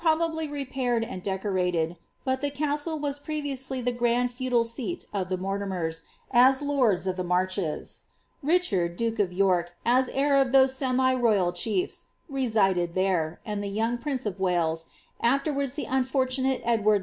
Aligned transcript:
bably 0.03 0.49
re]nired 0.51 1.03
and 1.07 1.21
decomted, 1.21 1.95
but 2.25 2.41
the 2.41 2.49
castle 2.49 2.97
was 2.97 3.19
previouslr 3.19 3.85
the 3.85 3.93
gml 3.93 4.27
feudal 4.27 4.63
seat 4.63 5.05
of 5.13 5.29
the 5.29 5.37
Mortimers, 5.37 6.01
as 6.31 6.59
lords 6.59 7.05
of 7.05 7.17
the 7.17 7.23
marches; 7.23 8.01
Richard, 8.41 8.95
dake 8.95 9.19
of 9.19 9.31
York, 9.31 9.75
as 9.85 10.09
heir 10.09 10.37
of 10.37 10.51
those 10.51 10.73
semi 10.75 11.13
royal 11.13 11.53
chiefs, 11.53 12.05
resided 12.27 12.95
there, 12.95 13.39
and 13.45 13.63
the 13.63 13.69
jouv^ 13.77 14.01
prince 14.01 14.25
of 14.25 14.39
Wales, 14.39 14.87
afterwards 15.21 15.75
the 15.75 15.85
unfortonate 15.85 16.61
Edward 16.65 16.93
V. 16.99 16.99